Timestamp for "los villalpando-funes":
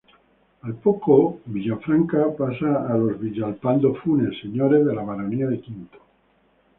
2.97-4.39